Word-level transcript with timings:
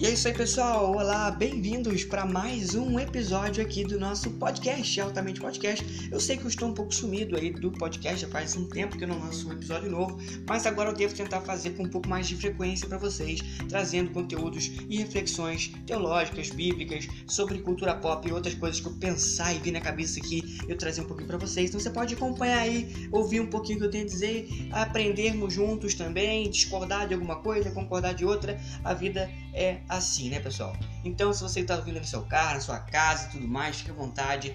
E 0.00 0.06
é 0.06 0.12
isso 0.12 0.26
aí, 0.28 0.32
pessoal. 0.32 0.92
Olá, 0.92 1.30
bem-vindos 1.30 2.04
para 2.04 2.24
mais 2.24 2.74
um 2.74 2.98
episódio 2.98 3.62
aqui 3.62 3.84
do 3.84 4.00
nosso 4.00 4.30
podcast, 4.30 4.98
Altamente 4.98 5.38
Podcast. 5.38 6.08
Eu 6.10 6.18
sei 6.18 6.38
que 6.38 6.44
eu 6.44 6.48
estou 6.48 6.70
um 6.70 6.72
pouco 6.72 6.94
sumido 6.94 7.36
aí 7.36 7.50
do 7.50 7.70
podcast, 7.70 8.22
já 8.22 8.28
faz 8.28 8.56
um 8.56 8.66
tempo 8.66 8.96
que 8.96 9.04
eu 9.04 9.08
não 9.08 9.18
lanço 9.18 9.46
um 9.46 9.52
episódio 9.52 9.90
novo, 9.90 10.18
mas 10.48 10.64
agora 10.64 10.88
eu 10.88 10.94
devo 10.94 11.14
tentar 11.14 11.42
fazer 11.42 11.72
com 11.72 11.82
um 11.82 11.88
pouco 11.90 12.08
mais 12.08 12.26
de 12.26 12.34
frequência 12.34 12.88
para 12.88 12.96
vocês, 12.96 13.40
trazendo 13.68 14.10
conteúdos 14.10 14.70
e 14.88 14.96
reflexões 14.96 15.70
teológicas, 15.86 16.48
bíblicas, 16.48 17.06
sobre 17.26 17.58
cultura 17.58 17.94
pop 17.94 18.26
e 18.26 18.32
outras 18.32 18.54
coisas 18.54 18.80
que 18.80 18.86
eu 18.86 18.94
pensar 18.94 19.52
e 19.54 19.58
vi 19.58 19.70
na 19.70 19.82
cabeça 19.82 20.18
aqui, 20.18 20.42
eu 20.66 20.78
trazer 20.78 21.02
um 21.02 21.06
pouquinho 21.06 21.28
para 21.28 21.36
vocês. 21.36 21.68
Então 21.68 21.78
você 21.78 21.90
pode 21.90 22.14
acompanhar 22.14 22.60
aí, 22.60 22.90
ouvir 23.12 23.40
um 23.40 23.48
pouquinho 23.48 23.76
o 23.76 23.80
que 23.82 23.86
eu 23.86 23.90
tenho 23.90 24.04
a 24.04 24.08
dizer, 24.08 24.48
aprendermos 24.72 25.52
juntos 25.52 25.92
também, 25.92 26.48
discordar 26.48 27.06
de 27.06 27.12
alguma 27.12 27.36
coisa, 27.42 27.70
concordar 27.70 28.14
de 28.14 28.24
outra. 28.24 28.58
A 28.82 28.94
vida 28.94 29.30
é 29.52 29.80
assim, 29.88 30.30
né, 30.30 30.40
pessoal? 30.40 30.76
Então, 31.04 31.32
se 31.32 31.42
você 31.42 31.60
está 31.60 31.76
ouvindo 31.76 32.00
no 32.00 32.06
seu 32.06 32.22
carro, 32.22 32.54
na 32.54 32.60
sua 32.60 32.78
casa 32.78 33.28
e 33.28 33.30
tudo 33.32 33.48
mais, 33.48 33.76
fique 33.76 33.90
à 33.90 33.94
vontade. 33.94 34.54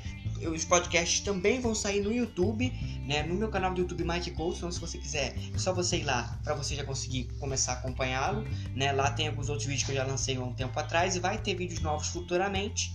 Os 0.54 0.66
podcasts 0.66 1.22
também 1.22 1.60
vão 1.60 1.74
sair 1.74 2.02
no 2.02 2.12
YouTube, 2.12 2.72
né? 3.06 3.24
No 3.24 3.36
meu 3.36 3.50
canal 3.50 3.74
do 3.74 3.82
YouTube 3.82 4.04
Mike 4.04 4.32
Coach. 4.32 4.58
Então, 4.58 4.72
se 4.72 4.80
você 4.80 4.98
quiser, 4.98 5.36
é 5.54 5.58
só 5.58 5.74
você 5.74 5.98
ir 5.98 6.04
lá 6.04 6.40
para 6.44 6.54
você 6.54 6.76
já 6.76 6.84
conseguir 6.84 7.26
começar 7.40 7.74
a 7.74 7.76
acompanhá-lo, 7.76 8.46
né? 8.76 8.92
Lá 8.92 9.12
tem 9.12 9.28
alguns 9.28 9.50
outros 9.50 9.68
vídeos 9.68 9.86
que 9.86 9.92
eu 9.92 9.96
já 9.96 10.04
lancei 10.04 10.38
há 10.38 10.42
um 10.42 10.54
tempo 10.54 10.78
atrás 10.80 11.16
e 11.16 11.20
vai 11.20 11.38
ter 11.38 11.56
vídeos 11.56 11.82
novos 11.82 12.08
futuramente. 12.08 12.94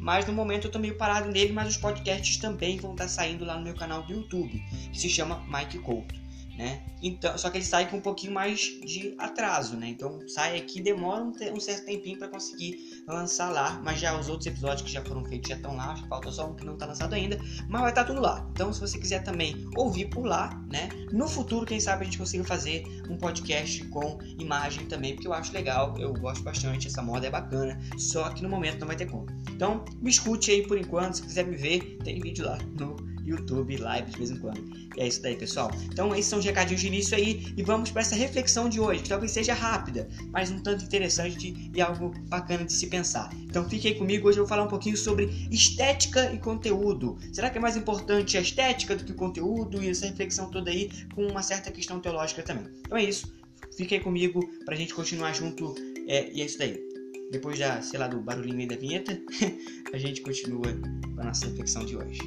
Mas 0.00 0.26
no 0.26 0.32
momento 0.32 0.66
eu 0.66 0.70
tô 0.70 0.78
meio 0.78 0.96
parado 0.96 1.30
nele, 1.30 1.52
mas 1.52 1.68
os 1.68 1.76
podcasts 1.76 2.36
também 2.36 2.78
vão 2.78 2.92
estar 2.92 3.08
saindo 3.08 3.44
lá 3.44 3.56
no 3.56 3.64
meu 3.64 3.74
canal 3.74 4.02
do 4.04 4.12
YouTube, 4.12 4.58
que 4.92 4.98
se 4.98 5.08
chama 5.08 5.44
Mike 5.48 5.78
Couto 5.80 6.27
né? 6.58 6.82
Então, 7.00 7.38
só 7.38 7.48
que 7.48 7.58
ele 7.58 7.64
sai 7.64 7.88
com 7.88 7.98
um 7.98 8.00
pouquinho 8.00 8.32
mais 8.32 8.58
de 8.58 9.14
atraso, 9.16 9.76
né? 9.76 9.88
Então 9.88 10.18
sai 10.28 10.58
aqui, 10.58 10.80
demora 10.82 11.22
um, 11.22 11.32
um 11.54 11.60
certo 11.60 11.86
tempinho 11.86 12.18
para 12.18 12.26
conseguir 12.26 13.04
lançar 13.06 13.50
lá, 13.50 13.80
mas 13.84 14.00
já 14.00 14.18
os 14.18 14.28
outros 14.28 14.48
episódios 14.48 14.82
que 14.82 14.90
já 14.90 15.02
foram 15.04 15.24
feitos 15.24 15.48
já 15.48 15.54
estão 15.54 15.76
lá, 15.76 15.92
acho 15.92 16.02
que 16.02 16.08
falta 16.08 16.32
só 16.32 16.50
um 16.50 16.56
que 16.56 16.66
não 16.66 16.74
está 16.74 16.86
lançado 16.86 17.14
ainda, 17.14 17.38
mas 17.68 17.80
vai 17.80 17.90
estar 17.90 18.02
tá 18.02 18.08
tudo 18.08 18.20
lá. 18.20 18.44
Então, 18.50 18.72
se 18.72 18.80
você 18.80 18.98
quiser 18.98 19.22
também 19.22 19.68
ouvir 19.76 20.06
por 20.06 20.26
lá, 20.26 20.50
né? 20.68 20.88
No 21.12 21.28
futuro, 21.28 21.64
quem 21.64 21.78
sabe 21.78 22.02
a 22.02 22.04
gente 22.04 22.18
consiga 22.18 22.42
fazer 22.42 22.84
um 23.08 23.16
podcast 23.16 23.84
com 23.84 24.18
imagem 24.38 24.86
também, 24.86 25.14
porque 25.14 25.28
eu 25.28 25.32
acho 25.32 25.52
legal, 25.52 25.96
eu 25.98 26.12
gosto 26.14 26.42
bastante, 26.42 26.88
essa 26.88 27.00
moda 27.00 27.28
é 27.28 27.30
bacana, 27.30 27.78
só 27.96 28.30
que 28.30 28.42
no 28.42 28.48
momento 28.48 28.80
não 28.80 28.88
vai 28.88 28.96
ter 28.96 29.06
como. 29.06 29.26
Então, 29.48 29.84
me 30.00 30.10
escute 30.10 30.50
aí 30.50 30.66
por 30.66 30.76
enquanto, 30.76 31.14
se 31.14 31.22
quiser 31.22 31.46
me 31.46 31.56
ver, 31.56 31.98
tem 32.02 32.20
vídeo 32.20 32.44
lá 32.44 32.58
no 32.76 33.07
YouTube, 33.28 33.76
live 33.76 34.10
de 34.10 34.16
vez 34.16 34.30
em 34.30 34.38
quando. 34.38 34.62
E 34.96 35.00
é 35.00 35.06
isso 35.06 35.22
daí, 35.22 35.36
pessoal. 35.36 35.70
Então, 35.84 36.14
esses 36.14 36.26
são 36.26 36.38
os 36.38 36.44
recadinhos 36.44 36.80
de 36.80 36.86
início 36.86 37.16
aí 37.16 37.52
e 37.56 37.62
vamos 37.62 37.90
para 37.90 38.02
essa 38.02 38.14
reflexão 38.14 38.68
de 38.68 38.80
hoje, 38.80 39.02
que 39.02 39.08
talvez 39.08 39.32
seja 39.32 39.54
rápida, 39.54 40.08
mas 40.30 40.50
um 40.50 40.58
tanto 40.58 40.84
interessante 40.84 41.70
e 41.74 41.80
algo 41.80 42.12
bacana 42.28 42.64
de 42.64 42.72
se 42.72 42.86
pensar. 42.86 43.30
Então, 43.44 43.68
fique 43.68 43.88
aí 43.88 43.94
comigo. 43.94 44.28
Hoje 44.28 44.38
eu 44.38 44.44
vou 44.44 44.48
falar 44.48 44.64
um 44.64 44.68
pouquinho 44.68 44.96
sobre 44.96 45.30
estética 45.50 46.32
e 46.32 46.38
conteúdo. 46.38 47.18
Será 47.32 47.50
que 47.50 47.58
é 47.58 47.60
mais 47.60 47.76
importante 47.76 48.36
a 48.36 48.40
estética 48.40 48.96
do 48.96 49.04
que 49.04 49.12
o 49.12 49.16
conteúdo 49.16 49.82
e 49.82 49.88
essa 49.88 50.06
reflexão 50.06 50.50
toda 50.50 50.70
aí 50.70 50.90
com 51.14 51.26
uma 51.26 51.42
certa 51.42 51.70
questão 51.70 52.00
teológica 52.00 52.42
também? 52.42 52.66
Então 52.80 52.96
é 52.96 53.04
isso. 53.04 53.32
Fique 53.76 53.94
aí 53.94 54.00
comigo 54.00 54.40
para 54.64 54.74
a 54.74 54.76
gente 54.76 54.94
continuar 54.94 55.32
junto. 55.32 55.74
É, 56.06 56.30
e 56.32 56.40
é 56.40 56.44
isso 56.44 56.58
daí. 56.58 56.88
Depois 57.30 57.58
da, 57.58 57.82
sei 57.82 57.98
lá, 57.98 58.08
do 58.08 58.20
barulhinho 58.20 58.58
aí 58.60 58.66
da 58.66 58.76
vinheta, 58.76 59.20
a 59.92 59.98
gente 59.98 60.22
continua 60.22 60.72
com 61.14 61.20
a 61.20 61.24
nossa 61.24 61.46
reflexão 61.46 61.84
de 61.84 61.96
hoje. 61.96 62.20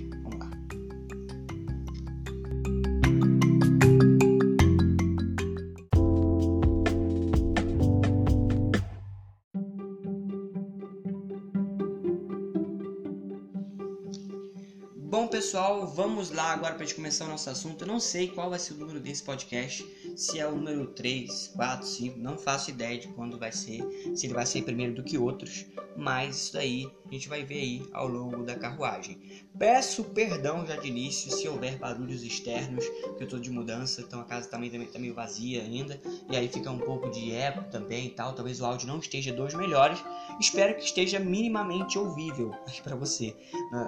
Bom, 15.11 15.27
pessoal, 15.27 15.85
vamos 15.85 16.31
lá 16.31 16.53
agora 16.53 16.73
para 16.73 16.85
a 16.85 16.88
gente 16.88 16.95
começar 16.95 17.25
o 17.25 17.27
nosso 17.27 17.49
assunto. 17.49 17.83
Eu 17.83 17.88
não 17.89 17.99
sei 17.99 18.29
qual 18.29 18.49
vai 18.49 18.57
ser 18.57 18.75
o 18.75 18.77
número 18.77 18.97
desse 18.97 19.22
podcast, 19.22 19.85
se 20.16 20.39
é 20.39 20.47
o 20.47 20.55
número 20.55 20.88
3, 20.88 21.49
4, 21.49 21.85
5, 21.85 22.17
não 22.17 22.38
faço 22.38 22.69
ideia 22.69 22.97
de 22.97 23.09
quando 23.09 23.38
vai 23.38 23.51
ser, 23.51 23.83
se 24.16 24.25
ele 24.25 24.33
vai 24.33 24.45
ser 24.45 24.61
primeiro 24.61 24.95
do 24.95 25.03
que 25.03 25.17
outros, 25.17 25.66
mas 25.97 26.38
isso 26.38 26.53
daí 26.53 26.89
a 27.05 27.11
gente 27.11 27.27
vai 27.27 27.44
ver 27.44 27.59
aí 27.59 27.85
ao 27.91 28.07
longo 28.07 28.45
da 28.45 28.55
carruagem. 28.55 29.19
Peço 29.61 30.05
perdão 30.05 30.66
já 30.66 30.75
de 30.75 30.88
início 30.88 31.31
se 31.31 31.47
houver 31.47 31.77
barulhos 31.77 32.23
externos, 32.23 32.83
porque 32.83 33.22
eu 33.22 33.25
estou 33.25 33.39
de 33.39 33.51
mudança, 33.51 34.01
então 34.01 34.19
a 34.19 34.23
casa 34.23 34.49
também 34.49 34.73
está 34.81 34.97
meio 34.97 35.13
vazia 35.13 35.61
ainda, 35.61 36.01
e 36.27 36.35
aí 36.35 36.47
fica 36.47 36.72
um 36.72 36.79
pouco 36.79 37.11
de 37.11 37.31
eco 37.31 37.69
também 37.69 38.07
e 38.07 38.09
tal, 38.09 38.33
talvez 38.33 38.59
o 38.59 38.66
áudio 38.66 38.88
não 38.88 38.97
esteja 38.97 39.31
dos 39.31 39.53
melhores. 39.53 40.03
Espero 40.39 40.73
que 40.73 40.83
esteja 40.83 41.19
minimamente 41.19 42.00
ouvível 42.00 42.50
para 42.81 42.95
você, 42.95 43.35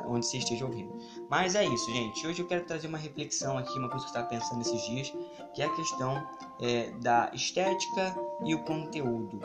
onde 0.06 0.28
você 0.28 0.38
esteja 0.38 0.64
ouvindo. 0.64 0.96
Mas 1.28 1.56
é 1.56 1.66
isso, 1.66 1.92
gente. 1.92 2.28
Hoje 2.28 2.44
eu 2.44 2.48
quero 2.48 2.66
trazer 2.66 2.86
uma 2.86 3.00
reflexão 3.00 3.58
aqui, 3.58 3.76
uma 3.80 3.90
coisa 3.90 4.06
que 4.06 4.12
eu 4.12 4.22
estava 4.22 4.28
pensando 4.28 4.62
esses 4.62 4.80
dias, 4.84 5.12
que 5.56 5.64
é 5.64 5.66
a 5.66 5.76
questão 5.76 6.24
é, 6.62 6.92
da 7.02 7.32
estética 7.34 8.16
e 8.46 8.54
o 8.54 8.60
conteúdo, 8.64 9.42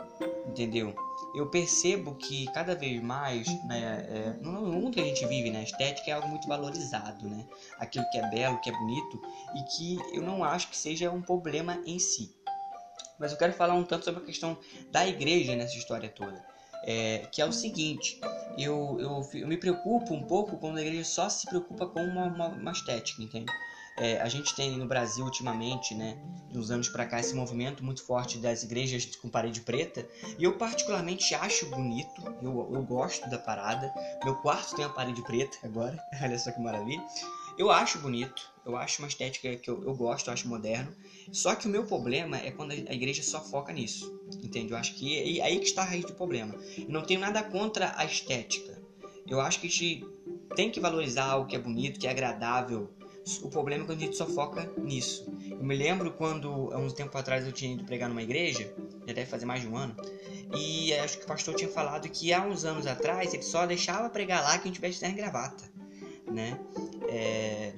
entendeu? 0.49 0.93
Eu 1.33 1.49
percebo 1.49 2.15
que 2.15 2.45
cada 2.53 2.75
vez 2.75 3.01
mais, 3.01 3.47
né, 3.65 4.05
é, 4.09 4.33
no 4.41 4.61
mundo 4.61 4.91
que 4.91 4.99
a 4.99 5.03
gente 5.03 5.25
vive, 5.25 5.49
né, 5.49 5.59
a 5.59 5.63
estética 5.63 6.11
é 6.11 6.13
algo 6.13 6.27
muito 6.27 6.47
valorizado, 6.47 7.27
né? 7.29 7.45
Aquilo 7.77 8.05
que 8.11 8.17
é 8.17 8.29
belo, 8.29 8.59
que 8.61 8.69
é 8.69 8.73
bonito, 8.73 9.21
e 9.55 9.63
que 9.63 10.15
eu 10.15 10.21
não 10.21 10.43
acho 10.43 10.69
que 10.69 10.77
seja 10.77 11.11
um 11.11 11.21
problema 11.21 11.81
em 11.85 11.99
si. 11.99 12.33
Mas 13.19 13.31
eu 13.31 13.37
quero 13.37 13.53
falar 13.53 13.73
um 13.73 13.83
tanto 13.83 14.05
sobre 14.05 14.23
a 14.23 14.25
questão 14.25 14.57
da 14.91 15.07
igreja 15.07 15.55
nessa 15.55 15.77
história 15.77 16.09
toda 16.09 16.43
é, 16.83 17.27
que 17.31 17.41
é 17.41 17.45
o 17.45 17.51
seguinte: 17.51 18.19
eu, 18.57 18.97
eu, 18.99 19.29
eu, 19.33 19.47
me 19.47 19.57
preocupo 19.57 20.13
um 20.13 20.23
pouco 20.23 20.57
quando 20.57 20.77
a 20.77 20.81
igreja 20.81 21.03
só 21.03 21.29
se 21.29 21.47
preocupa 21.47 21.85
com 21.87 22.03
uma, 22.03 22.25
uma, 22.25 22.47
uma 22.47 22.71
estética, 22.71 23.21
entende? 23.21 23.51
É, 23.99 24.19
a 24.21 24.29
gente 24.29 24.55
tem 24.55 24.77
no 24.77 24.87
Brasil 24.87 25.25
ultimamente, 25.25 25.93
né, 25.93 26.17
de 26.49 26.57
uns 26.57 26.71
anos 26.71 26.87
para 26.87 27.05
cá, 27.05 27.19
esse 27.19 27.35
movimento 27.35 27.83
muito 27.83 28.03
forte 28.03 28.37
das 28.37 28.63
igrejas 28.63 29.05
com 29.17 29.29
parede 29.29 29.61
preta, 29.61 30.07
e 30.37 30.43
eu 30.43 30.57
particularmente 30.57 31.35
acho 31.35 31.69
bonito, 31.69 32.21
eu, 32.41 32.69
eu 32.73 32.81
gosto 32.83 33.29
da 33.29 33.37
parada. 33.37 33.93
Meu 34.23 34.35
quarto 34.35 34.75
tem 34.75 34.85
a 34.85 34.89
parede 34.89 35.21
preta 35.21 35.57
agora, 35.63 36.01
olha 36.21 36.39
só 36.39 36.51
que 36.51 36.61
maravilha. 36.61 37.03
Eu 37.57 37.69
acho 37.69 37.99
bonito, 37.99 38.41
eu 38.65 38.77
acho 38.77 39.01
uma 39.01 39.09
estética 39.09 39.53
que 39.57 39.69
eu, 39.69 39.83
eu 39.83 39.93
gosto, 39.93 40.27
eu 40.27 40.33
acho 40.33 40.47
moderno. 40.47 40.95
Só 41.33 41.53
que 41.55 41.67
o 41.67 41.69
meu 41.69 41.83
problema 41.85 42.37
é 42.37 42.51
quando 42.51 42.71
a 42.71 42.93
igreja 42.93 43.21
só 43.21 43.41
foca 43.41 43.73
nisso, 43.73 44.17
entende? 44.41 44.71
Eu 44.71 44.77
acho 44.77 44.95
que 44.95 45.39
é 45.39 45.43
aí 45.43 45.59
que 45.59 45.65
está 45.65 45.81
a 45.81 45.85
raiz 45.85 46.05
do 46.05 46.13
problema. 46.13 46.55
Eu 46.77 46.87
não 46.89 47.01
tenho 47.01 47.19
nada 47.19 47.43
contra 47.43 47.91
a 47.97 48.05
estética. 48.05 48.81
Eu 49.27 49.41
acho 49.41 49.59
que 49.59 49.67
a 49.67 49.69
gente 49.69 50.05
tem 50.55 50.71
que 50.71 50.79
valorizar 50.79 51.35
o 51.35 51.45
que 51.45 51.55
é 51.55 51.59
bonito, 51.59 51.99
que 51.99 52.07
é 52.07 52.11
agradável. 52.11 52.89
O 53.43 53.49
problema 53.49 53.83
é 53.83 53.87
quando 53.87 53.99
a 53.99 54.01
gente 54.01 54.17
só 54.17 54.25
foca 54.25 54.71
nisso. 54.77 55.31
Eu 55.49 55.63
me 55.63 55.75
lembro 55.75 56.11
quando, 56.11 56.71
há 56.73 56.77
uns 56.77 56.93
tempo 56.93 57.17
atrás, 57.17 57.45
eu 57.45 57.51
tinha 57.51 57.73
ido 57.73 57.83
pregar 57.83 58.09
numa 58.09 58.23
igreja, 58.23 58.73
já 59.05 59.13
deve 59.13 59.25
fazer 59.25 59.45
mais 59.45 59.61
de 59.61 59.67
um 59.67 59.77
ano, 59.77 59.95
e 60.55 60.93
acho 60.93 61.17
que 61.17 61.25
o 61.25 61.27
pastor 61.27 61.55
tinha 61.55 61.69
falado 61.69 62.07
que 62.09 62.33
há 62.33 62.43
uns 62.43 62.65
anos 62.65 62.87
atrás 62.87 63.33
ele 63.33 63.43
só 63.43 63.65
deixava 63.65 64.09
pregar 64.09 64.41
lá 64.41 64.57
quem 64.57 64.71
tivesse 64.71 64.99
terno 64.99 65.15
e 65.15 65.17
gravata, 65.17 65.63
né? 66.31 66.59
É... 67.07 67.73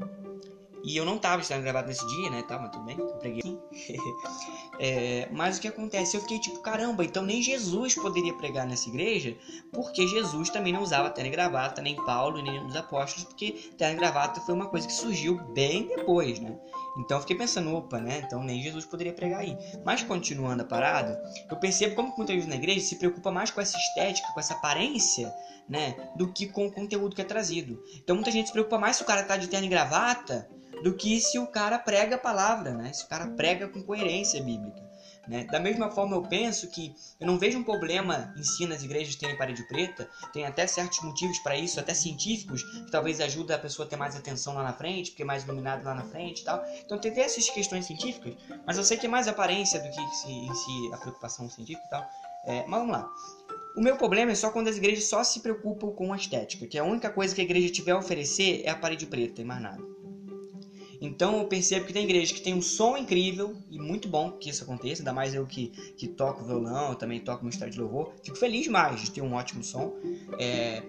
E 0.83 0.97
eu 0.97 1.05
não 1.05 1.17
tava 1.17 1.41
estando 1.41 1.61
gravado 1.61 1.87
nesse 1.87 2.05
dia, 2.07 2.29
né? 2.29 2.43
Tá, 2.43 2.57
mas 2.57 2.71
tudo 2.71 2.83
bem, 2.83 2.97
eu 2.97 3.07
preguei. 3.17 3.59
é, 4.79 5.29
mas 5.31 5.57
o 5.57 5.61
que 5.61 5.67
acontece? 5.67 6.17
Eu 6.17 6.21
fiquei 6.21 6.39
tipo, 6.39 6.59
caramba, 6.59 7.03
então 7.03 7.23
nem 7.23 7.41
Jesus 7.41 7.95
poderia 7.95 8.33
pregar 8.33 8.65
nessa 8.65 8.89
igreja, 8.89 9.35
porque 9.71 10.07
Jesus 10.07 10.49
também 10.49 10.73
não 10.73 10.81
usava 10.81 11.09
terno 11.09 11.29
e 11.29 11.31
gravata, 11.31 11.81
nem 11.81 11.95
Paulo, 11.95 12.41
nem 12.41 12.65
os 12.65 12.75
apóstolos, 12.75 13.25
porque 13.25 13.51
terno 13.77 13.95
e 13.95 13.99
gravata 13.99 14.41
foi 14.41 14.55
uma 14.55 14.67
coisa 14.67 14.87
que 14.87 14.93
surgiu 14.93 15.37
bem 15.53 15.87
depois, 15.87 16.39
né? 16.39 16.57
Então 16.97 17.17
eu 17.17 17.21
fiquei 17.21 17.37
pensando, 17.37 17.73
opa, 17.75 17.99
né? 17.99 18.23
Então 18.25 18.43
nem 18.43 18.61
Jesus 18.61 18.85
poderia 18.85 19.13
pregar 19.13 19.41
aí. 19.41 19.57
Mas 19.85 20.03
continuando 20.03 20.63
a 20.63 20.65
parada, 20.65 21.21
eu 21.49 21.57
percebo 21.57 21.95
como 21.95 22.13
muita 22.17 22.33
gente 22.33 22.47
na 22.47 22.55
igreja 22.55 22.81
se 22.81 22.95
preocupa 22.97 23.31
mais 23.31 23.51
com 23.51 23.61
essa 23.61 23.77
estética, 23.77 24.27
com 24.33 24.39
essa 24.39 24.55
aparência, 24.55 25.33
né? 25.69 25.95
Do 26.15 26.33
que 26.33 26.47
com 26.47 26.65
o 26.65 26.71
conteúdo 26.71 27.15
que 27.15 27.21
é 27.21 27.25
trazido. 27.25 27.81
Então 27.95 28.15
muita 28.15 28.31
gente 28.31 28.47
se 28.47 28.51
preocupa 28.51 28.77
mais 28.77 28.97
se 28.97 29.03
o 29.03 29.05
cara 29.05 29.23
tá 29.23 29.37
de 29.37 29.47
terno 29.47 29.67
e 29.67 29.69
gravata 29.69 30.49
do 30.83 30.93
que 30.93 31.19
se 31.19 31.37
o 31.39 31.47
cara 31.47 31.77
prega 31.77 32.15
a 32.15 32.19
palavra, 32.19 32.71
né? 32.71 32.91
Se 32.93 33.05
o 33.05 33.07
cara 33.07 33.27
prega 33.27 33.67
com 33.67 33.83
coerência 33.83 34.41
bíblica. 34.43 34.91
Né? 35.27 35.45
Da 35.45 35.59
mesma 35.59 35.91
forma, 35.91 36.15
eu 36.15 36.23
penso 36.23 36.67
que 36.67 36.95
eu 37.19 37.27
não 37.27 37.37
vejo 37.37 37.59
um 37.59 37.63
problema 37.63 38.33
em 38.35 38.43
si 38.43 38.65
nas 38.65 38.83
igrejas 38.83 39.15
terem 39.15 39.37
parede 39.37 39.65
preta, 39.67 40.09
tem 40.33 40.45
até 40.45 40.65
certos 40.65 41.01
motivos 41.03 41.37
para 41.39 41.55
isso, 41.55 41.79
até 41.79 41.93
científicos, 41.93 42.63
que 42.63 42.91
talvez 42.91 43.21
ajuda 43.21 43.55
a 43.55 43.59
pessoa 43.59 43.85
a 43.85 43.89
ter 43.89 43.95
mais 43.95 44.15
atenção 44.15 44.55
lá 44.55 44.63
na 44.63 44.73
frente, 44.73 45.11
porque 45.11 45.23
é 45.23 45.25
mais 45.25 45.43
iluminado 45.43 45.83
lá 45.83 45.93
na 45.93 46.03
frente 46.03 46.41
e 46.41 46.43
tal. 46.43 46.63
Então 46.83 46.97
tem 46.97 47.11
até 47.11 47.21
essas 47.21 47.49
questões 47.49 47.85
científicas, 47.85 48.35
mas 48.65 48.77
eu 48.77 48.83
sei 48.83 48.97
que 48.97 49.05
é 49.05 49.09
mais 49.09 49.27
aparência 49.27 49.79
do 49.79 49.89
que 49.89 50.01
em 50.01 50.53
si 50.53 50.93
a 50.93 50.97
preocupação 50.97 51.49
científica 51.49 51.85
e 51.85 51.89
tal. 51.89 52.09
É, 52.47 52.65
mas 52.67 52.79
vamos 52.79 52.91
lá. 52.91 53.07
O 53.77 53.81
meu 53.81 53.95
problema 53.95 54.31
é 54.31 54.35
só 54.35 54.49
quando 54.49 54.67
as 54.67 54.77
igrejas 54.77 55.07
só 55.07 55.23
se 55.23 55.39
preocupam 55.39 55.91
com 55.91 56.11
a 56.11 56.17
estética, 56.17 56.67
que 56.67 56.77
a 56.77 56.83
única 56.83 57.09
coisa 57.09 57.33
que 57.33 57.39
a 57.39 57.43
igreja 57.43 57.71
tiver 57.71 57.91
a 57.91 57.97
oferecer 57.97 58.63
é 58.65 58.69
a 58.69 58.75
parede 58.75 59.05
preta 59.05 59.41
e 59.41 59.45
mais 59.45 59.61
nada. 59.61 60.00
Então 61.01 61.39
eu 61.39 61.45
percebo 61.45 61.87
que 61.87 61.93
tem 61.93 62.03
igrejas 62.03 62.31
que 62.31 62.41
tem 62.41 62.53
um 62.53 62.61
som 62.61 62.95
incrível 62.95 63.57
e 63.71 63.79
muito 63.79 64.07
bom 64.07 64.31
que 64.33 64.51
isso 64.51 64.63
aconteça, 64.63 65.01
ainda 65.01 65.11
mais 65.11 65.33
eu 65.33 65.47
que, 65.47 65.69
que 65.97 66.07
toco 66.07 66.45
violão, 66.45 66.93
também 66.93 67.19
toco 67.19 67.47
estado 67.49 67.71
de 67.71 67.79
louvor. 67.81 68.13
Fico 68.23 68.37
feliz 68.37 68.63
demais 68.63 69.01
de 69.01 69.09
ter 69.09 69.21
um 69.21 69.33
ótimo 69.33 69.63
som 69.63 69.95
é, 70.37 70.83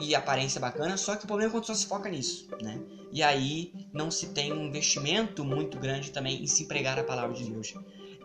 e 0.00 0.14
aparência 0.14 0.60
bacana, 0.60 0.96
só 0.96 1.14
que 1.14 1.24
o 1.24 1.26
problema 1.28 1.50
é 1.50 1.52
quando 1.52 1.66
só 1.66 1.74
se 1.74 1.86
foca 1.86 2.10
nisso, 2.10 2.48
né? 2.60 2.80
E 3.12 3.22
aí 3.22 3.72
não 3.92 4.10
se 4.10 4.30
tem 4.30 4.52
um 4.52 4.66
investimento 4.66 5.44
muito 5.44 5.78
grande 5.78 6.10
também 6.10 6.42
em 6.42 6.46
se 6.46 6.64
empregar 6.64 6.98
a 6.98 7.04
palavra 7.04 7.36
de 7.36 7.48
Deus. 7.48 7.74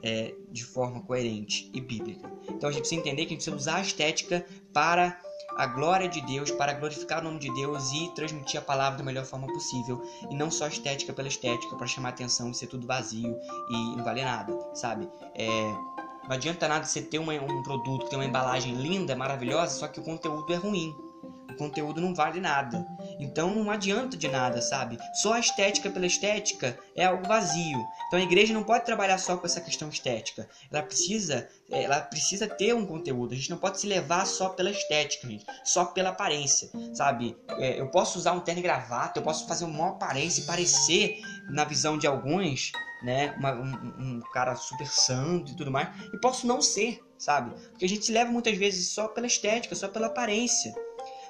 É, 0.03 0.33
de 0.51 0.63
forma 0.63 1.01
coerente 1.01 1.71
e 1.73 1.81
bíblica. 1.81 2.31
Então 2.49 2.69
a 2.69 2.71
gente 2.71 2.81
precisa 2.81 3.01
entender 3.01 3.25
que 3.25 3.33
a 3.33 3.37
gente 3.37 3.43
precisa 3.43 3.55
usar 3.55 3.77
a 3.77 3.81
estética 3.81 4.45
para 4.71 5.19
a 5.57 5.65
glória 5.65 6.07
de 6.07 6.21
Deus, 6.21 6.51
para 6.51 6.73
glorificar 6.73 7.19
o 7.19 7.23
nome 7.23 7.39
de 7.39 7.51
Deus 7.55 7.91
e 7.91 8.13
transmitir 8.13 8.59
a 8.59 8.63
palavra 8.63 8.99
da 8.99 9.03
melhor 9.03 9.25
forma 9.25 9.47
possível. 9.47 10.01
E 10.29 10.35
não 10.35 10.51
só 10.51 10.67
estética 10.67 11.11
pela 11.13 11.27
estética, 11.27 11.75
para 11.75 11.87
chamar 11.87 12.09
atenção 12.09 12.51
e 12.51 12.53
ser 12.53 12.67
tudo 12.67 12.85
vazio 12.85 13.35
e 13.69 13.95
não 13.95 14.03
valer 14.03 14.23
nada, 14.23 14.55
sabe? 14.75 15.09
É, 15.33 15.73
não 16.23 16.31
adianta 16.31 16.67
nada 16.67 16.85
você 16.85 17.01
ter 17.01 17.17
uma, 17.17 17.33
um 17.33 17.63
produto 17.63 18.03
que 18.03 18.11
tem 18.11 18.19
uma 18.19 18.25
embalagem 18.25 18.75
linda, 18.75 19.15
maravilhosa, 19.15 19.79
só 19.79 19.87
que 19.87 19.99
o 19.99 20.03
conteúdo 20.03 20.53
é 20.53 20.57
ruim 20.57 20.95
conteúdo 21.57 21.99
não 21.99 22.13
vale 22.13 22.39
nada. 22.39 22.87
Então 23.19 23.53
não 23.53 23.69
adianta 23.71 24.15
de 24.15 24.27
nada, 24.27 24.61
sabe? 24.61 24.97
Só 25.13 25.33
a 25.33 25.39
estética 25.39 25.89
pela 25.89 26.05
estética 26.05 26.77
é 26.95 27.05
algo 27.05 27.27
vazio. 27.27 27.85
Então 28.07 28.19
a 28.19 28.23
igreja 28.23 28.53
não 28.53 28.63
pode 28.63 28.85
trabalhar 28.85 29.17
só 29.17 29.37
com 29.37 29.45
essa 29.45 29.61
questão 29.61 29.89
estética. 29.89 30.47
Ela 30.71 30.83
precisa, 30.83 31.49
ela 31.69 32.01
precisa 32.01 32.47
ter 32.47 32.73
um 32.73 32.85
conteúdo. 32.85 33.33
A 33.33 33.37
gente 33.37 33.49
não 33.49 33.57
pode 33.57 33.79
se 33.79 33.87
levar 33.87 34.25
só 34.25 34.49
pela 34.49 34.69
estética, 34.69 35.27
gente. 35.27 35.45
Só 35.63 35.85
pela 35.85 36.09
aparência, 36.09 36.69
sabe? 36.93 37.35
É, 37.57 37.79
eu 37.79 37.89
posso 37.89 38.17
usar 38.19 38.33
um 38.33 38.39
terno 38.39 38.59
e 38.59 38.63
gravata, 38.63 39.19
eu 39.19 39.23
posso 39.23 39.47
fazer 39.47 39.65
uma 39.65 39.89
aparência 39.89 40.41
e 40.41 40.45
parecer, 40.45 41.21
na 41.49 41.63
visão 41.63 41.97
de 41.97 42.05
alguns, 42.05 42.71
né? 43.03 43.33
Uma, 43.37 43.53
um, 43.53 44.17
um 44.17 44.21
cara 44.33 44.55
super 44.55 44.87
santo 44.87 45.51
e 45.51 45.55
tudo 45.55 45.71
mais. 45.71 45.89
E 46.13 46.19
posso 46.19 46.45
não 46.45 46.61
ser, 46.61 46.99
sabe? 47.17 47.51
Porque 47.69 47.85
a 47.85 47.89
gente 47.89 48.05
se 48.05 48.11
leva 48.11 48.31
muitas 48.31 48.57
vezes 48.57 48.89
só 48.89 49.07
pela 49.07 49.27
estética, 49.27 49.75
só 49.75 49.87
pela 49.87 50.07
aparência. 50.07 50.73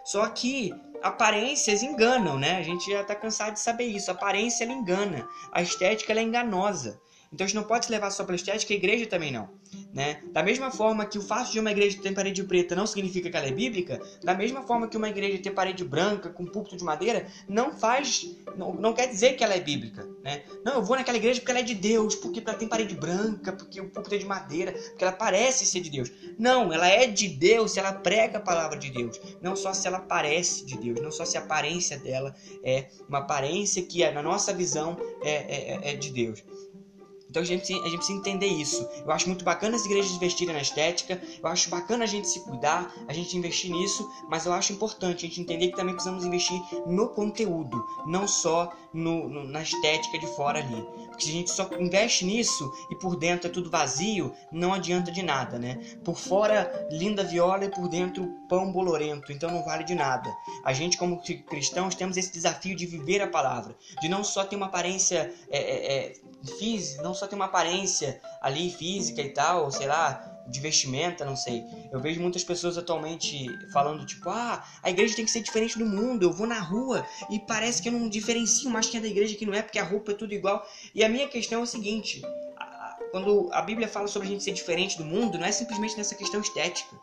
Só 0.06 0.25
que 0.30 0.74
aparências 1.01 1.83
enganam, 1.83 2.38
né? 2.38 2.57
A 2.57 2.63
gente 2.63 2.91
já 2.91 3.01
está 3.01 3.15
cansado 3.15 3.53
de 3.53 3.59
saber 3.59 3.85
isso. 3.85 4.11
A 4.11 4.13
aparência 4.13 4.63
ela 4.63 4.73
engana, 4.73 5.27
a 5.51 5.61
estética 5.61 6.11
ela 6.11 6.19
é 6.19 6.23
enganosa. 6.23 6.99
Então 7.31 7.45
a 7.45 7.47
gente 7.47 7.56
não 7.56 7.63
pode 7.63 7.85
se 7.85 7.91
levar 7.91 8.09
só 8.12 8.24
pela 8.24 8.35
estética, 8.35 8.74
a 8.74 8.77
igreja 8.77 9.06
também 9.06 9.31
não. 9.31 9.50
Né? 9.94 10.21
Da 10.31 10.44
mesma 10.44 10.71
forma 10.71 11.06
que 11.06 11.18
o 11.18 11.21
fato 11.21 11.51
de 11.51 11.59
uma 11.59 11.71
igreja 11.71 12.00
ter 12.01 12.13
parede 12.13 12.44
preta 12.44 12.75
não 12.75 12.85
significa 12.85 13.29
que 13.29 13.35
ela 13.35 13.47
é 13.47 13.51
bíblica, 13.51 14.00
da 14.24 14.33
mesma 14.33 14.63
forma 14.63 14.88
que 14.88 14.95
uma 14.95 15.09
igreja 15.09 15.41
ter 15.41 15.51
parede 15.51 15.83
branca 15.83 16.29
com 16.29 16.45
púlpito 16.45 16.77
de 16.77 16.83
madeira 16.83 17.27
não 17.47 17.74
faz, 17.74 18.27
não, 18.56 18.74
não 18.74 18.94
quer 18.94 19.07
dizer 19.07 19.35
que 19.35 19.44
ela 19.44 19.56
é 19.56 19.59
bíblica. 19.59 20.07
Né? 20.24 20.44
Não, 20.63 20.75
eu 20.75 20.83
vou 20.83 20.95
naquela 20.95 21.18
igreja 21.18 21.39
porque 21.39 21.51
ela 21.51 21.59
é 21.59 21.63
de 21.63 21.74
Deus, 21.74 22.15
porque 22.15 22.41
ela 22.45 22.57
tem 22.57 22.68
parede 22.68 22.95
branca, 22.95 23.51
porque 23.51 23.81
o 23.81 23.89
púlpito 23.89 24.15
é 24.15 24.18
de 24.18 24.25
madeira, 24.25 24.71
porque 24.71 25.03
ela 25.03 25.13
parece 25.13 25.65
ser 25.65 25.81
de 25.81 25.89
Deus. 25.89 26.12
Não, 26.38 26.71
ela 26.71 26.88
é 26.88 27.07
de 27.07 27.27
Deus 27.27 27.71
se 27.71 27.80
ela 27.80 27.94
prega 27.94 28.38
a 28.38 28.41
palavra 28.41 28.77
de 28.77 28.89
Deus, 28.89 29.19
não 29.41 29.56
só 29.56 29.73
se 29.73 29.88
ela 29.88 30.00
parece 30.00 30.65
de 30.65 30.77
Deus, 30.77 31.01
não 31.01 31.12
só 31.12 31.25
se 31.25 31.38
a 31.38 31.41
aparência 31.41 31.97
dela 31.97 32.35
é 32.63 32.88
uma 33.07 33.19
aparência 33.19 33.81
que 33.83 34.07
na 34.12 34.21
nossa 34.21 34.53
visão 34.53 34.97
é, 35.23 35.31
é, 35.31 35.91
é 35.91 35.95
de 35.95 36.12
Deus. 36.12 36.44
Então 37.38 37.44
a 37.44 37.45
gente, 37.45 37.72
a 37.72 37.84
gente 37.89 37.98
precisa 37.98 38.18
entender 38.18 38.48
isso. 38.48 38.88
Eu 39.06 39.12
acho 39.12 39.28
muito 39.28 39.45
bacana 39.45 39.75
as 39.75 39.86
igrejas 39.86 40.12
investirem 40.12 40.56
na 40.56 40.62
estética, 40.62 41.22
eu 41.39 41.48
acho 41.48 41.69
bacana 41.69 42.04
a 42.04 42.07
gente 42.07 42.28
se 42.28 42.39
cuidar, 42.39 42.92
a 43.07 43.13
gente 43.13 43.38
investir 43.38 43.69
nisso, 43.69 44.10
mas 44.28 44.48
eu 44.48 44.54
acho 44.54 44.74
importante 44.74 45.24
a 45.24 45.30
gente 45.30 45.42
entender 45.42 45.68
que 45.68 45.75
também 45.75 45.94
precisamos 45.94 46.25
investir 46.25 46.60
no 46.88 47.10
conteúdo, 47.10 47.86
não 48.07 48.28
só 48.28 48.74
no, 48.92 49.30
no, 49.30 49.44
na 49.44 49.62
estética 49.62 50.18
de 50.18 50.25
fora 50.36 50.60
ali. 50.60 50.84
Se 51.18 51.30
a 51.30 51.31
gente 51.31 51.52
só 51.52 51.69
investe 51.80 52.25
nisso 52.25 52.72
e 52.92 52.96
por 52.96 53.16
dentro 53.16 53.48
é 53.48 53.52
tudo 53.52 53.69
vazio, 53.69 54.34
não 54.52 54.74
adianta 54.74 55.12
de 55.12 55.24
nada, 55.24 55.58
né? 55.58 55.80
Por 56.04 56.18
fora, 56.18 56.88
linda 56.92 57.24
viola 57.24 57.66
e 57.66 57.69
por 57.69 57.88
dentro, 57.88 58.28
pão 58.48 58.72
bolorento. 58.72 59.31
Então 59.31 59.52
não 59.52 59.64
vale 59.64 59.84
de 59.84 59.96
nada. 59.96 60.30
A 60.64 60.74
gente, 60.74 60.98
como 60.98 61.22
cristãos, 61.46 61.96
temos 61.96 62.18
esse 62.18 62.31
desafio 62.31 62.75
de 62.75 62.86
viver 62.86 63.22
a 63.22 63.28
palavra, 63.28 63.75
de 64.02 64.08
não 64.08 64.24
só 64.24 64.44
ter 64.44 64.56
uma 64.56 64.68
aparência 64.68 65.34
é, 65.50 65.58
é, 65.60 65.96
é 65.96 66.14
física, 66.60 67.02
não 67.02 67.14
só 67.14 67.28
ter 67.28 67.36
uma 67.36 67.46
aparência 67.46 68.22
ali 68.42 68.69
física 68.69 69.22
e 69.22 69.30
tal, 69.30 69.72
sei 69.72 69.88
lá, 69.88 70.37
de 70.47 70.59
vestimenta, 70.59 71.25
não 71.25 71.35
sei. 71.35 71.63
Eu 71.91 71.99
vejo 71.99 72.21
muitas 72.21 72.44
pessoas 72.44 72.77
atualmente 72.77 73.47
falando, 73.71 74.05
tipo, 74.05 74.29
ah, 74.29 74.63
a 74.81 74.89
igreja 74.89 75.15
tem 75.15 75.25
que 75.25 75.31
ser 75.31 75.41
diferente 75.41 75.77
do 75.77 75.85
mundo. 75.85 76.23
Eu 76.23 76.31
vou 76.31 76.47
na 76.47 76.59
rua 76.59 77.05
e 77.29 77.39
parece 77.39 77.81
que 77.81 77.89
eu 77.89 77.94
não 77.94 78.09
diferencio 78.09 78.69
mais 78.69 78.88
quem 78.88 78.99
é 78.99 79.01
da 79.01 79.07
igreja 79.07 79.33
e 79.33 79.35
quem 79.35 79.47
não 79.47 79.53
é, 79.53 79.61
porque 79.61 79.79
a 79.79 79.83
roupa 79.83 80.11
é 80.11 80.15
tudo 80.15 80.33
igual. 80.33 80.65
E 80.94 81.03
a 81.03 81.09
minha 81.09 81.27
questão 81.27 81.59
é 81.59 81.63
o 81.63 81.67
seguinte: 81.67 82.21
quando 83.11 83.49
a 83.51 83.61
Bíblia 83.61 83.88
fala 83.88 84.07
sobre 84.07 84.27
a 84.27 84.31
gente 84.31 84.44
ser 84.44 84.53
diferente 84.53 84.97
do 84.97 85.05
mundo, 85.05 85.38
não 85.38 85.45
é 85.45 85.51
simplesmente 85.51 85.97
nessa 85.97 86.15
questão 86.15 86.41
estética. 86.41 86.95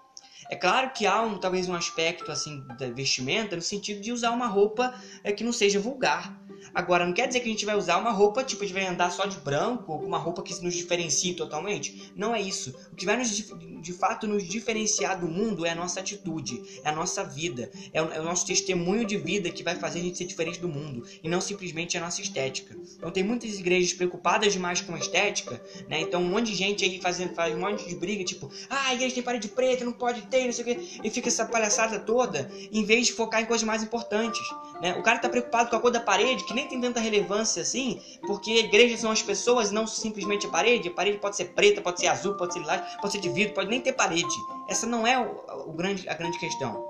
É 0.51 0.57
claro 0.57 0.91
que 0.91 1.07
há 1.07 1.23
um, 1.23 1.39
talvez 1.39 1.69
um 1.69 1.75
aspecto 1.75 2.31
assim 2.31 2.63
da 2.79 2.91
vestimenta 2.91 3.57
no 3.57 3.63
sentido 3.63 4.01
de 4.01 4.13
usar 4.13 4.31
uma 4.31 4.47
roupa 4.47 4.95
é, 5.23 5.33
que 5.33 5.43
não 5.43 5.53
seja 5.53 5.81
vulgar. 5.81 6.39
Agora, 6.73 7.05
não 7.05 7.13
quer 7.13 7.27
dizer 7.27 7.41
que 7.41 7.49
a 7.49 7.53
gente 7.53 7.67
vai 7.67 7.77
usar 7.77 7.99
uma 7.99 8.11
roupa, 8.11 8.45
tipo, 8.45 8.63
a 8.63 8.67
gente 8.67 8.75
vai 8.75 8.87
andar 8.87 9.11
só 9.11 9.27
de 9.27 9.39
branco, 9.39 9.93
ou 9.93 10.05
uma 10.05 10.19
roupa 10.19 10.43
que 10.43 10.55
nos 10.63 10.75
diferencie 10.75 11.35
totalmente. 11.35 12.13
Não 12.17 12.35
é 12.35 12.41
isso. 12.41 12.75
O 12.93 12.97
que 12.97 13.05
vai 13.05 13.17
nos, 13.17 13.31
de 13.31 13.93
fato 13.93 14.27
nos 14.27 14.47
diferenciar 14.47 15.19
do 15.21 15.27
mundo 15.27 15.67
é 15.67 15.71
a 15.71 15.75
nossa 15.75 16.01
atitude, 16.01 16.63
é 16.83 16.89
a 16.89 16.93
nossa 16.93 17.25
vida, 17.25 17.71
é 17.93 18.03
o, 18.03 18.13
é 18.13 18.21
o 18.21 18.25
nosso 18.25 18.47
testemunho 18.47 19.05
de 19.05 19.17
vida 19.17 19.51
que 19.51 19.63
vai 19.63 19.77
fazer 19.77 19.99
a 19.99 20.03
gente 20.03 20.19
ser 20.19 20.25
diferente 20.25 20.61
do 20.61 20.69
mundo, 20.69 21.05
e 21.23 21.29
não 21.29 21.41
simplesmente 21.41 21.97
a 21.99 22.01
nossa 22.01 22.21
estética. 22.21 22.77
Então 22.97 23.11
tem 23.11 23.23
muitas 23.23 23.59
igrejas 23.59 23.93
preocupadas 23.93 24.53
demais 24.53 24.81
com 24.81 24.95
a 24.95 24.99
estética, 24.99 25.61
né? 25.89 26.01
Então 26.01 26.23
um 26.23 26.29
monte 26.29 26.47
de 26.47 26.55
gente 26.55 26.85
aí 26.85 27.01
fazendo, 27.01 27.35
faz 27.35 27.55
um 27.55 27.59
monte 27.59 27.87
de 27.89 27.95
briga, 27.95 28.25
tipo, 28.25 28.51
ah, 28.71 28.89
a 28.89 28.95
igreja 28.95 29.15
tem 29.15 29.23
parede 29.23 29.49
preta, 29.49 29.85
não 29.85 29.93
pode 29.93 30.23
ter, 30.23 30.45
não 30.45 30.53
sei 30.53 30.63
o 30.63 30.67
quê, 30.67 31.01
e 31.03 31.11
fica 31.11 31.29
essa 31.29 31.45
palhaçada 31.45 31.99
toda, 31.99 32.51
em 32.73 32.85
vez 32.85 33.07
de 33.07 33.13
focar 33.13 33.43
em 33.43 33.47
coisas 33.47 33.67
mais 33.67 33.83
importantes. 33.83 34.41
Né? 34.81 34.95
O 34.95 35.03
cara 35.03 35.19
tá 35.19 35.29
preocupado 35.29 35.71
com 35.71 35.77
a 35.77 35.81
cor 35.81 35.91
da 35.91 36.01
parede, 36.01 36.45
que 36.45 36.54
nem 36.55 36.67
tem 36.67 36.81
tanta 36.81 37.01
relevância 37.01 37.63
assim, 37.63 38.01
porque 38.27 38.59
igrejas 38.61 39.01
são 39.01 39.11
as 39.11 39.23
pessoas, 39.23 39.71
não 39.71 39.87
simplesmente 39.87 40.47
a 40.47 40.51
parede. 40.51 40.89
A 40.89 40.93
parede 40.93 41.19
pode 41.19 41.37
ser 41.37 41.47
preta, 41.47 41.81
pode 41.81 42.01
ser 42.01 42.07
azul, 42.07 42.35
pode 42.35 42.53
ser 42.53 42.61
lilás, 42.61 42.97
pode 43.01 43.13
ser 43.13 43.21
de 43.21 43.29
vidro, 43.29 43.55
pode 43.55 43.69
nem 43.69 43.81
ter 43.81 43.93
parede. 43.93 44.35
Essa 44.69 44.87
não 44.87 45.07
é 45.07 45.19
o, 45.19 45.69
o, 45.69 45.73
grande, 45.73 46.09
a 46.09 46.15
grande 46.15 46.39
questão. 46.39 46.87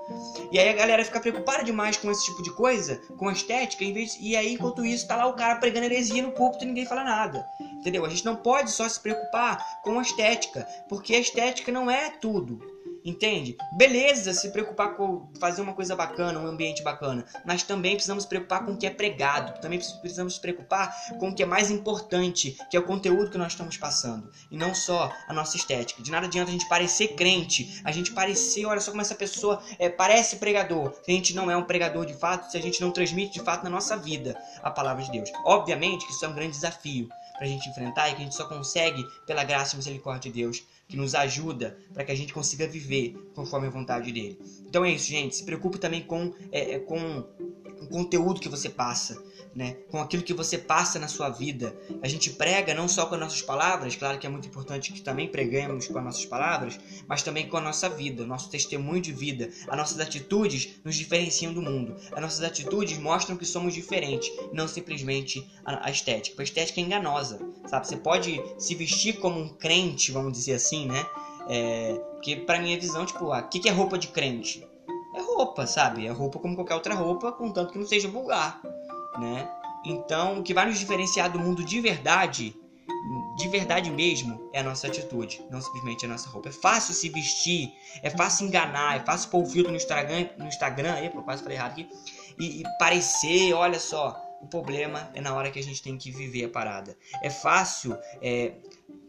E 0.51 0.59
aí 0.59 0.69
a 0.69 0.73
galera 0.73 1.03
fica 1.03 1.19
preocupada 1.19 1.63
demais 1.63 1.97
com 1.97 2.11
esse 2.11 2.25
tipo 2.25 2.41
de 2.43 2.51
coisa, 2.51 3.01
com 3.17 3.27
a 3.27 3.33
estética, 3.33 3.85
vez, 3.93 4.17
e 4.19 4.35
aí 4.35 4.53
enquanto 4.53 4.85
isso 4.85 5.07
tá 5.07 5.15
lá 5.15 5.27
o 5.27 5.33
cara 5.33 5.55
pregando 5.57 5.85
heresia 5.85 6.21
no 6.21 6.31
púlpito 6.31 6.63
e 6.63 6.67
ninguém 6.67 6.85
fala 6.85 7.03
nada. 7.03 7.45
Entendeu? 7.59 8.05
A 8.05 8.09
gente 8.09 8.25
não 8.25 8.35
pode 8.35 8.71
só 8.71 8.87
se 8.87 8.99
preocupar 8.99 9.81
com 9.83 9.99
a 9.99 10.01
estética, 10.01 10.67
porque 10.87 11.15
a 11.15 11.19
estética 11.19 11.71
não 11.71 11.89
é 11.89 12.11
tudo. 12.11 12.74
Entende? 13.05 13.55
Beleza 13.77 14.33
se 14.33 14.49
preocupar 14.49 14.95
com 14.95 15.29
fazer 15.39 15.61
uma 15.61 15.75
coisa 15.75 15.95
bacana, 15.95 16.39
um 16.39 16.47
ambiente 16.47 16.81
bacana, 16.81 17.23
mas 17.45 17.61
também 17.61 17.93
precisamos 17.93 18.23
se 18.23 18.29
preocupar 18.29 18.65
com 18.65 18.71
o 18.71 18.77
que 18.77 18.87
é 18.87 18.89
pregado, 18.89 19.61
também 19.61 19.79
precisamos 20.01 20.33
se 20.33 20.41
preocupar 20.41 20.91
com 21.19 21.29
o 21.29 21.35
que 21.35 21.43
é 21.43 21.45
mais 21.45 21.69
importante, 21.69 22.57
que 22.67 22.75
é 22.75 22.79
o 22.79 22.83
conteúdo 22.83 23.29
que 23.29 23.37
nós 23.37 23.51
estamos 23.51 23.77
passando, 23.77 24.31
e 24.49 24.57
não 24.57 24.73
só 24.73 25.13
a 25.27 25.33
nossa 25.33 25.55
estética. 25.55 26.01
De 26.01 26.09
nada 26.09 26.25
adianta 26.25 26.49
a 26.49 26.51
gente 26.51 26.67
parecer 26.67 27.09
crente, 27.09 27.79
a 27.83 27.91
gente 27.91 28.11
parecer, 28.11 28.65
olha 28.65 28.81
só 28.81 28.89
como 28.89 29.01
essa 29.01 29.13
pessoa 29.13 29.61
é, 29.77 29.87
parece 29.87 30.37
pregador, 30.37 30.91
se 31.03 31.11
a 31.11 31.13
gente 31.13 31.35
não 31.35 31.51
é 31.51 31.55
um 31.55 31.63
pregador 31.63 32.07
de 32.07 32.15
fato, 32.15 32.49
se 32.49 32.57
a 32.57 32.61
gente 32.61 32.81
não 32.81 32.89
transmite 32.89 33.33
de 33.33 33.45
fato 33.45 33.63
na 33.63 33.69
nossa 33.69 33.95
vida 33.95 34.35
a 34.63 34.71
palavra 34.71 35.03
de 35.03 35.11
Deus. 35.11 35.29
Obviamente 35.45 36.07
que 36.07 36.11
isso 36.11 36.25
é 36.25 36.27
um 36.27 36.33
grande 36.33 36.53
desafio 36.53 37.07
para 37.37 37.45
a 37.45 37.49
gente 37.49 37.69
enfrentar 37.69 38.09
e 38.09 38.15
que 38.15 38.21
a 38.21 38.23
gente 38.23 38.35
só 38.35 38.45
consegue 38.45 39.05
pela 39.25 39.43
graça 39.43 39.75
e 39.75 39.77
misericórdia 39.77 40.31
de 40.31 40.41
Deus 40.41 40.63
que 40.87 40.95
nos 40.95 41.15
ajuda 41.15 41.77
para 41.93 42.03
que 42.03 42.11
a 42.11 42.15
gente 42.15 42.33
consiga 42.33 42.67
viver 42.67 43.15
conforme 43.33 43.67
a 43.67 43.71
vontade 43.71 44.11
dele. 44.11 44.39
Então 44.67 44.85
é 44.85 44.91
isso, 44.91 45.07
gente. 45.07 45.35
Se 45.35 45.43
preocupe 45.43 45.77
também 45.77 46.01
com, 46.01 46.33
é, 46.51 46.75
é 46.75 46.79
com 46.79 47.27
o 47.81 47.87
conteúdo 47.87 48.39
que 48.39 48.49
você 48.49 48.69
passa 48.69 49.21
né, 49.55 49.77
com 49.89 50.01
aquilo 50.01 50.21
que 50.21 50.33
você 50.33 50.57
passa 50.57 50.99
na 50.99 51.07
sua 51.07 51.29
vida. 51.29 51.73
A 52.01 52.07
gente 52.07 52.31
prega 52.31 52.73
não 52.73 52.89
só 52.89 53.05
com 53.05 53.15
as 53.15 53.21
nossas 53.21 53.41
palavras, 53.41 53.95
claro 53.95 54.19
que 54.19 54.27
é 54.27 54.29
muito 54.29 54.47
importante 54.47 54.91
que 54.91 55.01
também 55.01 55.29
pregamos 55.29 55.87
com 55.87 55.97
as 55.97 56.03
nossas 56.03 56.25
palavras, 56.25 56.77
mas 57.07 57.23
também 57.23 57.47
com 57.47 57.55
a 57.55 57.61
nossa 57.61 57.87
vida, 57.87 58.23
o 58.23 58.27
nosso 58.27 58.49
testemunho 58.49 59.01
de 59.01 59.13
vida. 59.13 59.49
As 59.67 59.77
nossas 59.77 59.99
atitudes 60.01 60.75
nos 60.83 60.95
diferenciam 60.95 61.53
do 61.53 61.61
mundo. 61.61 61.95
As 62.11 62.21
nossas 62.21 62.43
atitudes 62.43 62.97
mostram 62.97 63.37
que 63.37 63.45
somos 63.45 63.73
diferentes, 63.73 64.29
não 64.51 64.67
simplesmente 64.67 65.49
a, 65.63 65.87
a 65.87 65.89
estética. 65.89 66.41
A 66.41 66.43
estética 66.43 66.81
é 66.81 66.83
enganosa, 66.83 67.39
sabe? 67.65 67.87
Você 67.87 67.95
pode 67.95 68.41
se 68.57 68.75
vestir 68.75 69.19
como 69.19 69.39
um 69.39 69.47
crente, 69.47 70.11
vamos 70.11 70.33
dizer 70.33 70.55
assim, 70.55 70.85
né? 70.85 71.05
É, 71.47 71.93
porque 72.13 72.35
pra 72.35 72.59
minha 72.59 72.77
visão, 72.77 73.05
tipo, 73.05 73.25
o 73.25 73.31
ah, 73.31 73.41
que, 73.41 73.59
que 73.59 73.69
é 73.69 73.71
roupa 73.71 73.97
de 73.97 74.09
crente? 74.09 74.67
É 75.15 75.21
roupa, 75.21 75.65
sabe? 75.65 76.05
É 76.05 76.11
roupa 76.11 76.39
como 76.39 76.55
qualquer 76.55 76.73
outra 76.73 76.93
roupa, 76.93 77.31
contanto 77.31 77.71
que 77.71 77.79
não 77.79 77.85
seja 77.85 78.09
vulgar 78.09 78.61
né? 79.19 79.49
Então, 79.85 80.39
o 80.39 80.43
que 80.43 80.53
vai 80.53 80.65
nos 80.65 80.79
diferenciar 80.79 81.31
do 81.31 81.39
mundo 81.39 81.63
de 81.63 81.79
verdade, 81.79 82.55
de 83.37 83.47
verdade 83.47 83.91
mesmo, 83.91 84.49
é 84.51 84.59
a 84.59 84.63
nossa 84.63 84.87
atitude, 84.87 85.45
não 85.51 85.61
simplesmente 85.61 86.05
a 86.05 86.09
nossa 86.09 86.29
roupa. 86.29 86.49
É 86.49 86.51
fácil 86.51 86.93
se 86.93 87.09
vestir, 87.09 87.71
é 88.01 88.09
fácil 88.09 88.47
enganar, 88.47 88.97
é 88.97 88.99
fácil 89.05 89.29
pôr 89.29 89.43
o 89.43 89.45
filtro 89.45 89.71
no 89.71 89.77
Instagram, 89.77 90.29
no 90.37 90.47
Instagram, 90.47 90.93
aí, 90.93 91.09
quase 91.09 91.43
falei 91.43 91.57
errado 91.57 91.71
aqui, 91.71 91.87
e, 92.39 92.61
e 92.61 92.63
parecer, 92.79 93.53
olha 93.53 93.79
só, 93.79 94.21
O 94.41 94.47
problema 94.47 95.09
é 95.13 95.21
na 95.21 95.33
hora 95.33 95.49
que 95.49 95.57
a 95.57 95.63
gente 95.63 95.81
tem 95.81 95.97
que 95.97 96.11
viver 96.11 96.45
a 96.45 96.49
parada. 96.49 96.95
É 97.23 97.29
fácil 97.29 97.97
é, 98.21 98.53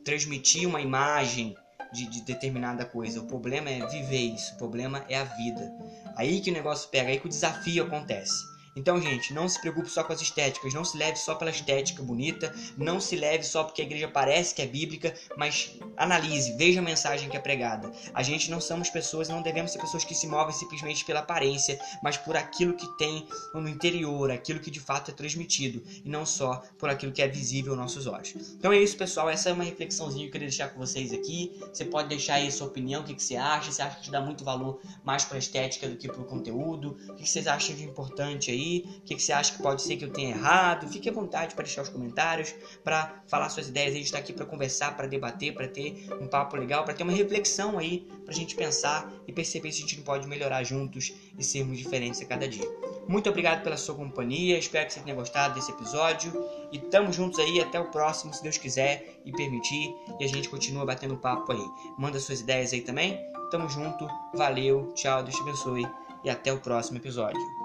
transmitir 0.05 0.67
uma 0.67 0.81
imagem 0.81 1.55
de, 1.93 2.07
de, 2.07 2.21
determinada 2.23 2.85
coisa. 2.87 3.21
O 3.21 3.27
problema 3.27 3.69
é 3.69 3.85
viver 3.87 4.35
isso. 4.35 4.55
O 4.55 4.59
problema 4.59 5.05
é 5.09 5.19
a 5.19 5.25
vida. 5.25 5.73
Aí 6.17 6.41
que 6.41 6.51
o 6.51 6.55
negócio 6.55 6.89
pega, 6.89 7.11
aí 7.11 7.19
que 7.19 7.27
o 7.27 7.29
desafio 7.29 7.85
acontece. 7.85 8.56
Então, 8.77 9.01
gente, 9.01 9.33
não 9.33 9.49
se 9.49 9.59
preocupe 9.59 9.89
só 9.89 10.05
com 10.05 10.13
as 10.13 10.21
estéticas, 10.21 10.75
não 10.75 10.85
se 10.85 10.99
leve 10.99 11.17
só 11.17 11.35
pela 11.35 11.51
estética 11.51 12.03
bonita, 12.03 12.55
não 12.77 13.01
se 13.01 13.17
leve 13.17 13.43
só 13.43 13.65
porque 13.65 13.81
a 13.81 13.85
igreja 13.85 14.07
parece 14.07 14.55
que 14.55 14.61
é 14.61 14.67
bíblica, 14.67 15.15
mas 15.35 15.75
analise, 15.97 16.53
veja 16.59 16.81
a 16.81 16.83
mensagem 16.83 17.31
que 17.31 17.37
é 17.37 17.41
pregada. 17.41 17.91
A 18.13 18.23
gente 18.23 18.51
não 18.51 18.61
somos 18.61 18.91
pessoas, 18.91 19.31
não 19.31 19.41
devemos 19.41 19.73
ser 19.73 19.79
pessoas 19.79 20.05
que 20.05 20.15
se 20.15 20.27
movem 20.27 20.55
simplesmente 20.55 21.07
pela 21.07 21.21
aparência, 21.21 21.81
mas 22.03 22.19
por 22.19 22.37
aquilo 22.37 22.75
que 22.75 22.87
tem 22.99 23.27
no 23.55 23.67
interior, 23.67 24.31
aquilo 24.31 24.61
que 24.61 24.71
de 24.71 24.79
fato 24.79 25.11
é 25.11 25.15
transmitido, 25.15 25.83
e 26.05 26.09
não 26.09 26.27
só 26.27 26.63
por 26.79 26.91
aquilo 26.91 27.13
que 27.13 27.23
é 27.23 27.29
visível 27.29 27.73
aos 27.73 27.81
nossos 27.81 28.07
olhos. 28.07 28.35
Então 28.59 28.71
é 28.73 28.79
isso, 28.79 28.97
pessoal, 28.97 29.31
essa 29.31 29.49
é 29.49 29.53
uma 29.55 29.65
reflexãozinha 29.65 30.25
que 30.25 30.29
eu 30.29 30.33
queria 30.33 30.49
deixar 30.49 30.69
com 30.69 30.79
vocês 30.79 31.13
aqui. 31.15 31.59
Você 31.73 31.87
pode 31.87 32.09
deixar 32.09 32.35
aí 32.35 32.49
a 32.49 32.51
sua 32.51 32.67
opinião, 32.67 33.01
o 33.01 33.05
que, 33.05 33.15
que 33.15 33.23
você 33.23 33.37
acha, 33.37 33.73
você 33.73 33.81
acha 33.81 34.01
que 34.01 34.11
dá 34.11 34.21
muito 34.21 34.45
valor 34.45 34.81
mais 35.03 35.25
para 35.25 35.37
a 35.37 35.39
estética 35.39 35.89
do 35.89 35.97
que 35.97 36.09
para 36.09 36.21
o 36.21 36.25
conteúdo, 36.25 36.99
o 37.09 37.15
que, 37.15 37.23
que 37.23 37.31
vocês 37.31 37.47
acham 37.47 37.75
de 37.75 37.85
importante 37.85 38.51
aí 38.51 38.66
o 38.67 39.03
que, 39.03 39.15
que 39.15 39.23
você 39.23 39.33
acha 39.33 39.55
que 39.55 39.63
pode 39.63 39.83
ser 39.83 39.97
que 39.97 40.05
eu 40.05 40.11
tenha 40.11 40.31
errado. 40.31 40.89
Fique 40.89 41.09
à 41.09 41.13
vontade 41.13 41.55
para 41.55 41.65
deixar 41.65 41.83
os 41.83 41.89
comentários, 41.89 42.55
para 42.83 43.23
falar 43.27 43.49
suas 43.49 43.69
ideias. 43.69 43.93
A 43.93 43.97
gente 43.97 44.07
está 44.07 44.19
aqui 44.19 44.33
para 44.33 44.45
conversar, 44.45 44.97
para 44.97 45.07
debater, 45.07 45.55
para 45.55 45.69
ter 45.69 46.07
um 46.21 46.27
papo 46.27 46.57
legal, 46.57 46.85
para 46.85 46.95
ter 46.95 47.03
uma 47.03 47.13
reflexão 47.13 47.79
aí, 47.79 48.07
para 48.25 48.33
a 48.33 48.37
gente 48.37 48.55
pensar 48.55 49.13
e 49.27 49.33
perceber 49.33 49.73
se 49.73 49.79
a 49.79 49.87
gente 49.87 50.03
pode 50.03 50.27
melhorar 50.27 50.63
juntos 50.65 51.13
e 51.39 51.45
sermos 51.45 51.79
diferentes 51.79 52.21
a 52.21 52.25
cada 52.25 52.49
dia. 52.49 52.69
Muito 53.09 53.31
obrigado 53.31 53.63
pela 53.63 53.77
sua 53.77 53.95
companhia, 53.95 54.59
espero 54.59 54.87
que 54.87 54.95
você 54.95 55.01
tenha 55.01 55.15
gostado 55.15 55.55
desse 55.55 55.71
episódio 55.71 56.33
e 56.73 56.79
tamo 56.79 57.13
juntos 57.13 57.39
aí 57.39 57.61
até 57.61 57.79
o 57.79 57.85
próximo, 57.91 58.35
se 58.35 58.43
Deus 58.43 58.59
quiser 58.59 59.21
e 59.25 59.31
permitir, 59.33 59.95
e 60.19 60.25
a 60.25 60.29
gente 60.29 60.49
continua 60.49 60.85
batendo 60.85 61.17
papo 61.17 61.53
aí. 61.53 61.65
Manda 61.97 62.19
suas 62.19 62.41
ideias 62.41 62.73
aí 62.73 62.81
também. 62.81 63.17
Tamo 63.51 63.69
junto, 63.69 64.09
valeu, 64.35 64.93
tchau, 64.95 65.23
Deus 65.23 65.37
te 65.37 65.43
abençoe 65.43 65.87
e 66.25 66.31
até 66.31 66.53
o 66.53 66.59
próximo 66.59 66.99
episódio. 66.99 67.56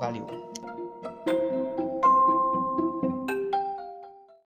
Valeu! 0.00 0.24